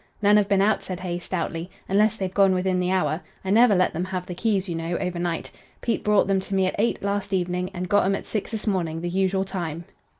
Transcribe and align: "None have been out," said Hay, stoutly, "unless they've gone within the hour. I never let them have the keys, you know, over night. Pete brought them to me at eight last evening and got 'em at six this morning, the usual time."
"None 0.23 0.35
have 0.37 0.49
been 0.49 0.63
out," 0.63 0.81
said 0.81 1.01
Hay, 1.01 1.19
stoutly, 1.19 1.69
"unless 1.87 2.15
they've 2.15 2.33
gone 2.33 2.55
within 2.55 2.79
the 2.79 2.89
hour. 2.91 3.21
I 3.45 3.51
never 3.51 3.75
let 3.75 3.93
them 3.93 4.05
have 4.05 4.25
the 4.25 4.33
keys, 4.33 4.67
you 4.67 4.73
know, 4.73 4.97
over 4.97 5.19
night. 5.19 5.51
Pete 5.79 6.03
brought 6.03 6.25
them 6.25 6.39
to 6.39 6.55
me 6.55 6.65
at 6.65 6.73
eight 6.79 7.03
last 7.03 7.33
evening 7.33 7.69
and 7.71 7.87
got 7.87 8.05
'em 8.05 8.15
at 8.15 8.25
six 8.25 8.49
this 8.49 8.65
morning, 8.65 9.01
the 9.01 9.09
usual 9.09 9.43
time." 9.45 9.85